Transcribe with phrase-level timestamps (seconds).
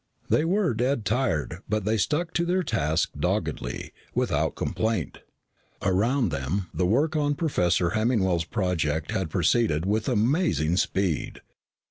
[0.29, 5.19] They were dead tired but they stuck to their task doggedly, without complaint.
[5.83, 11.41] Around them, the work on Professor Hemmingwell's project had proceeded with amazing speed.